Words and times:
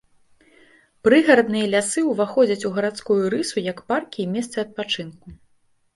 Прыгарадныя 1.07 1.67
лясы 1.75 2.01
ўваходзяць 2.11 2.67
у 2.69 2.73
гарадскую 2.77 3.21
рысу 3.35 3.57
як 3.71 3.77
паркі 3.93 4.19
і 4.25 4.29
месцы 4.37 4.57
адпачынку. 4.65 5.27